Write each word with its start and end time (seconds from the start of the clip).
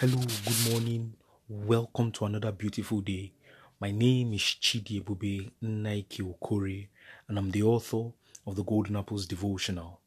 Hello, 0.00 0.16
good 0.16 0.72
morning. 0.72 1.12
Welcome 1.46 2.10
to 2.12 2.24
another 2.24 2.52
beautiful 2.52 3.02
day. 3.02 3.34
My 3.78 3.90
name 3.90 4.32
is 4.32 4.40
Chidi 4.40 5.04
Ebube 5.04 5.50
Nike 5.60 6.22
Okore, 6.22 6.88
and 7.28 7.36
I'm 7.36 7.50
the 7.50 7.64
author 7.64 8.10
of 8.46 8.56
the 8.56 8.64
Golden 8.64 8.96
Apples 8.96 9.26
Devotional. 9.26 10.00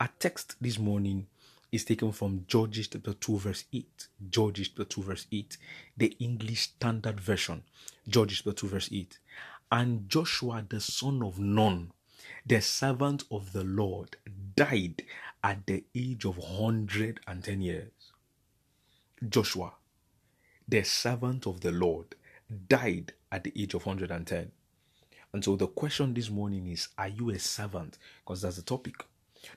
Our 0.00 0.10
text 0.18 0.56
this 0.60 0.80
morning 0.80 1.28
is 1.70 1.84
taken 1.84 2.10
from 2.10 2.44
Judges 2.48 2.88
chapter 2.88 3.12
2, 3.12 3.38
verse 3.38 3.64
8. 3.72 4.08
Judges 4.30 4.70
chapter 4.70 4.84
2, 4.84 5.02
verse 5.04 5.26
8, 5.30 5.56
the 5.96 6.16
English 6.18 6.62
Standard 6.62 7.20
Version. 7.20 7.62
Judges 8.08 8.38
chapter 8.38 8.52
2, 8.52 8.66
verse 8.66 8.88
8. 8.90 9.16
And 9.70 10.08
Joshua, 10.08 10.64
the 10.68 10.80
son 10.80 11.22
of 11.22 11.38
Nun, 11.38 11.92
the 12.44 12.60
servant 12.60 13.22
of 13.30 13.52
the 13.52 13.62
Lord, 13.62 14.16
died 14.56 15.04
at 15.44 15.64
the 15.68 15.84
age 15.94 16.24
of 16.24 16.36
110 16.36 17.60
years. 17.60 17.92
Joshua, 19.26 19.72
the 20.68 20.82
servant 20.84 21.46
of 21.46 21.60
the 21.60 21.72
Lord, 21.72 22.14
died 22.68 23.14
at 23.32 23.44
the 23.44 23.52
age 23.56 23.72
of 23.74 23.86
110. 23.86 24.52
And 25.32 25.44
so 25.44 25.56
the 25.56 25.68
question 25.68 26.12
this 26.12 26.28
morning 26.30 26.68
is 26.68 26.88
Are 26.98 27.08
you 27.08 27.30
a 27.30 27.38
servant? 27.38 27.98
Because 28.20 28.42
that's 28.42 28.56
the 28.56 28.62
topic. 28.62 28.94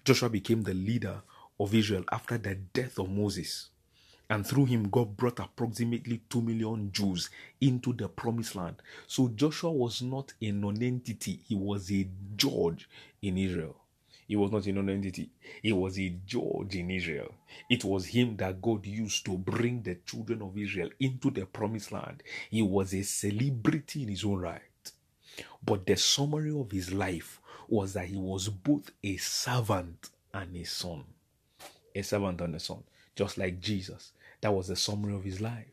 Joshua 0.05 0.29
became 0.29 0.61
the 0.63 0.73
leader 0.73 1.21
of 1.59 1.75
Israel 1.75 2.05
after 2.11 2.37
the 2.37 2.55
death 2.55 2.99
of 2.99 3.09
Moses. 3.09 3.69
And 4.29 4.47
through 4.47 4.65
him, 4.65 4.89
God 4.89 5.17
brought 5.17 5.39
approximately 5.39 6.21
2 6.29 6.41
million 6.41 6.91
Jews 6.93 7.29
into 7.59 7.91
the 7.93 8.07
promised 8.07 8.55
land. 8.55 8.81
So 9.07 9.27
Joshua 9.29 9.71
was 9.71 10.01
not 10.01 10.33
a 10.41 10.51
non-entity, 10.51 11.41
he 11.47 11.55
was 11.55 11.91
a 11.91 12.07
judge 12.37 12.87
in 13.21 13.37
Israel. 13.37 13.78
He 14.29 14.35
was 14.35 14.51
not 14.51 14.67
a 14.67 14.71
non-entity. 14.71 15.31
He 15.63 15.73
was 15.73 15.99
a 15.99 16.09
judge 16.23 16.75
in 16.75 16.91
Israel. 16.91 17.33
It 17.67 17.83
was 17.83 18.05
him 18.05 18.37
that 18.37 18.61
God 18.61 18.85
used 18.85 19.25
to 19.25 19.35
bring 19.35 19.81
the 19.81 19.95
children 20.05 20.43
of 20.43 20.55
Israel 20.55 20.91
into 20.99 21.31
the 21.31 21.47
promised 21.47 21.91
land. 21.91 22.21
He 22.51 22.61
was 22.61 22.93
a 22.93 23.01
celebrity 23.01 24.03
in 24.03 24.09
his 24.09 24.23
own 24.23 24.37
right. 24.41 24.61
But 25.65 25.87
the 25.87 25.97
summary 25.97 26.51
of 26.51 26.71
his 26.71 26.93
life 26.93 27.41
was 27.67 27.93
that 27.93 28.05
he 28.05 28.17
was 28.17 28.49
both 28.49 28.91
a 29.03 29.17
servant 29.17 30.11
and 30.31 30.55
a 30.55 30.63
son. 30.63 31.05
A 31.95 32.03
servant 32.03 32.39
and 32.41 32.53
a 32.53 32.59
son. 32.59 32.83
Just 33.15 33.39
like 33.39 33.59
Jesus. 33.59 34.11
That 34.41 34.53
was 34.53 34.67
the 34.67 34.75
summary 34.75 35.15
of 35.15 35.23
his 35.23 35.41
life. 35.41 35.65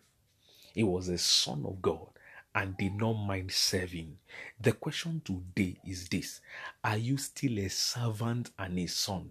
He 0.73 0.83
was 0.83 1.09
a 1.09 1.19
son 1.19 1.63
of 1.67 1.83
God 1.83 2.09
and 2.57 2.77
did 2.79 2.95
not 2.95 3.13
mind 3.13 3.53
serving. 3.53 4.17
The 4.59 4.73
question 4.73 5.21
today 5.25 5.77
is 5.87 6.09
this 6.09 6.41
Are 6.83 6.97
you 6.97 7.19
still 7.19 7.59
a 7.59 7.69
servant 7.69 8.51
and 8.59 8.79
a 8.79 8.87
son? 8.87 9.31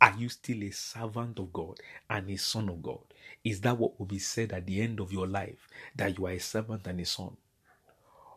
Are 0.00 0.14
you 0.18 0.28
still 0.28 0.62
a 0.62 0.70
servant 0.70 1.38
of 1.40 1.52
God 1.52 1.78
and 2.08 2.30
a 2.30 2.36
son 2.36 2.68
of 2.68 2.82
God? 2.82 3.00
Is 3.44 3.60
that 3.62 3.76
what 3.76 3.98
will 3.98 4.06
be 4.06 4.18
said 4.20 4.52
at 4.52 4.66
the 4.66 4.80
end 4.80 5.00
of 5.00 5.12
your 5.12 5.26
life? 5.26 5.68
That 5.96 6.16
you 6.16 6.26
are 6.26 6.32
a 6.32 6.38
servant 6.38 6.86
and 6.86 7.00
a 7.00 7.04
son? 7.04 7.36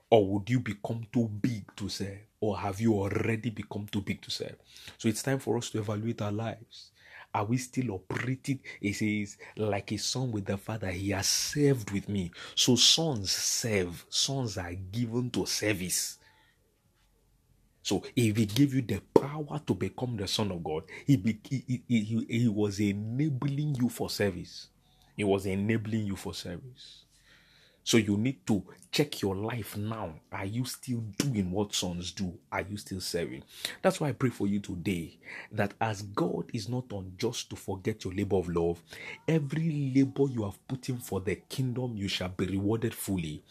Or 0.09 0.27
would 0.27 0.49
you 0.49 0.59
become 0.59 1.05
too 1.11 1.27
big 1.27 1.75
to 1.77 1.89
serve? 1.89 2.19
Or 2.39 2.57
have 2.59 2.79
you 2.81 2.93
already 2.95 3.49
become 3.49 3.87
too 3.91 4.01
big 4.01 4.21
to 4.21 4.31
serve? 4.31 4.55
So 4.97 5.09
it's 5.09 5.23
time 5.23 5.39
for 5.39 5.57
us 5.57 5.69
to 5.71 5.79
evaluate 5.79 6.21
our 6.21 6.31
lives. 6.31 6.91
Are 7.35 7.43
we 7.43 7.57
still 7.57 7.91
operating? 7.91 8.61
It 8.79 8.93
says, 8.93 9.37
like 9.57 9.91
a 9.91 9.97
son 9.97 10.31
with 10.31 10.45
the 10.45 10.55
father, 10.55 10.89
he 10.89 11.09
has 11.09 11.27
served 11.27 11.91
with 11.91 12.07
me. 12.07 12.31
So 12.55 12.77
sons 12.77 13.29
serve, 13.29 14.05
sons 14.07 14.57
are 14.57 14.73
given 14.73 15.29
to 15.31 15.45
service. 15.45 16.17
So 17.83 18.01
if 18.15 18.37
he 18.37 18.45
gave 18.45 18.73
you 18.73 18.81
the 18.81 19.01
power 19.13 19.59
to 19.67 19.73
become 19.73 20.15
the 20.15 20.29
son 20.29 20.49
of 20.49 20.63
God, 20.63 20.83
he, 21.05 21.17
be, 21.17 21.37
he, 21.43 21.83
he, 21.85 21.99
he, 21.99 22.25
he 22.29 22.47
was 22.47 22.79
enabling 22.79 23.75
you 23.75 23.89
for 23.89 24.09
service. 24.09 24.69
He 25.17 25.25
was 25.25 25.45
enabling 25.45 26.07
you 26.07 26.15
for 26.15 26.33
service. 26.33 27.04
So 27.85 27.97
you 27.97 28.17
need 28.17 28.45
to 28.47 28.63
check 28.91 29.21
your 29.21 29.35
life 29.35 29.77
now. 29.77 30.11
Are 30.31 30.45
you 30.45 30.65
still 30.65 31.03
doing 31.19 31.51
what 31.51 31.75
sons 31.75 32.11
do? 32.11 32.33
Are 32.51 32.61
you 32.67 32.77
still 32.77 32.99
serving? 32.99 33.43
That's 33.83 34.01
why 34.01 34.09
I 34.09 34.13
pray 34.13 34.31
for 34.31 34.47
you 34.47 34.59
today 34.59 35.19
that 35.51 35.75
as 35.79 36.01
God 36.01 36.49
is 36.51 36.67
not 36.67 36.85
unjust 36.91 37.51
to 37.51 37.55
forget 37.55 38.03
your 38.03 38.15
labor 38.15 38.37
of 38.37 38.49
love, 38.49 38.81
every 39.27 39.93
labor 39.95 40.31
you 40.31 40.45
have 40.45 40.67
put 40.67 40.89
in 40.89 40.97
for 40.97 41.21
the 41.21 41.35
kingdom, 41.47 41.95
you 41.95 42.07
shall 42.07 42.29
be 42.29 42.47
rewarded 42.47 42.95
fully. 42.95 43.43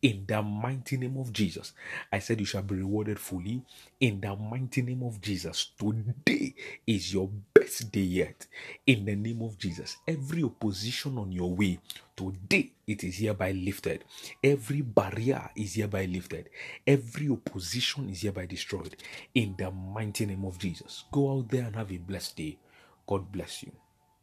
In 0.00 0.24
the 0.26 0.40
mighty 0.42 0.96
name 0.96 1.18
of 1.18 1.30
Jesus. 1.30 1.74
I 2.10 2.18
said 2.20 2.40
you 2.40 2.46
shall 2.46 2.62
be 2.62 2.76
rewarded 2.76 3.18
fully. 3.20 3.60
In 4.00 4.22
the 4.22 4.34
mighty 4.34 4.80
name 4.80 5.02
of 5.02 5.20
Jesus. 5.20 5.72
Today 5.78 6.54
is 6.86 7.12
your 7.12 7.28
best 7.62 7.92
day 7.92 8.00
yet. 8.00 8.46
In 8.86 9.04
the 9.04 9.14
name 9.14 9.42
of 9.42 9.56
Jesus. 9.56 9.98
Every 10.06 10.42
opposition 10.42 11.16
on 11.18 11.30
your 11.30 11.54
way, 11.54 11.78
today 12.16 12.72
it 12.86 13.04
is 13.04 13.18
hereby 13.18 13.52
lifted. 13.52 14.04
Every 14.42 14.80
barrier 14.80 15.48
is 15.54 15.74
hereby 15.74 16.06
lifted. 16.06 16.50
Every 16.86 17.28
opposition 17.28 18.10
is 18.10 18.22
hereby 18.22 18.46
destroyed. 18.46 18.96
In 19.34 19.54
the 19.56 19.70
mighty 19.70 20.26
name 20.26 20.44
of 20.44 20.58
Jesus. 20.58 21.04
Go 21.12 21.38
out 21.38 21.48
there 21.50 21.64
and 21.64 21.76
have 21.76 21.92
a 21.92 21.98
blessed 21.98 22.36
day. 22.36 22.58
God 23.06 23.30
bless 23.30 23.62
you. 23.62 23.72